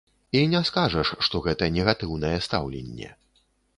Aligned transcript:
І 0.37 0.39
не 0.53 0.61
скажаш, 0.69 1.11
што 1.27 1.41
гэта 1.47 1.69
негатыўнае 1.77 2.35
стаўленне. 2.47 3.09